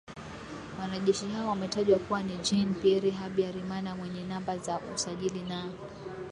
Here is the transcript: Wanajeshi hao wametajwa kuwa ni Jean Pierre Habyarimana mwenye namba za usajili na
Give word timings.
Wanajeshi 0.79 1.27
hao 1.27 1.47
wametajwa 1.49 1.99
kuwa 1.99 2.23
ni 2.23 2.37
Jean 2.37 2.73
Pierre 2.75 3.09
Habyarimana 3.11 3.95
mwenye 3.95 4.23
namba 4.23 4.57
za 4.57 4.79
usajili 4.95 5.41
na 5.41 5.69